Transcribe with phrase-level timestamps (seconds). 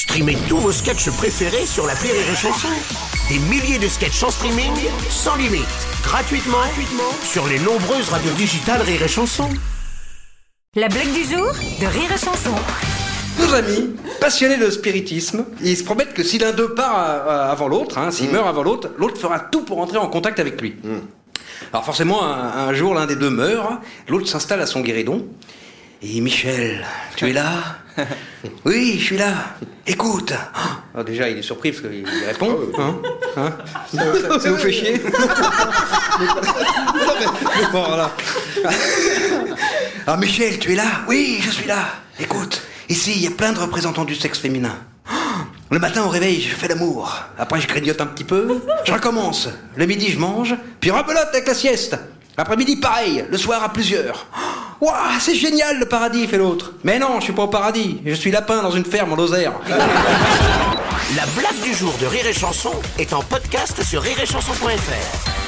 [0.00, 2.68] Streamez tous vos sketchs préférés sur la Rire et Chanson.
[3.28, 4.72] Des milliers de sketchs en streaming,
[5.10, 5.66] sans limite,
[6.02, 9.50] gratuitement, gratuitement sur les nombreuses radios digitales Rire et Chanson.
[10.74, 12.54] La blague du jour de Rire et Chanson.
[13.36, 13.90] Deux amis
[14.22, 18.10] passionnés de spiritisme, ils se promettent que si l'un d'eux part euh, avant l'autre, hein,
[18.10, 20.76] s'il meurt avant l'autre, l'autre fera tout pour entrer en contact avec lui.
[21.74, 23.74] Alors forcément, un, un jour, l'un des deux meurt,
[24.08, 25.26] l'autre s'installe à son guéridon.
[26.02, 26.84] Et Michel,
[27.16, 27.52] tu es là
[28.64, 29.34] Oui, je suis là.
[29.86, 30.32] Écoute.
[30.94, 32.58] Alors déjà, il est surpris parce qu'il répond.
[32.78, 32.96] Hein
[33.36, 33.52] Hein
[34.40, 34.98] ça, vous fait chier
[37.72, 38.10] Bon, voilà.
[40.06, 40.86] Alors Michel, tu es là?
[41.06, 41.84] Oui, je suis là.
[42.18, 44.76] Écoute, ici, il y a plein de représentants du sexe féminin.
[45.70, 47.14] Le matin au réveil, je fais l'amour.
[47.38, 48.60] Après, je grignote un petit peu.
[48.84, 49.48] Je recommence.
[49.76, 50.54] Le midi, je mange.
[50.80, 51.96] Puis rebelote avec la sieste.
[52.36, 53.24] Après-midi, pareil.
[53.30, 54.26] Le soir, à plusieurs.
[54.80, 56.72] Waouh, c'est génial le paradis, fait l'autre.
[56.84, 58.00] Mais non, je suis pas au paradis.
[58.06, 59.52] Je suis lapin dans une ferme en Lozère.
[59.68, 65.39] La blague du jour de Rire et Chanson est en podcast sur rireetchanson.fr.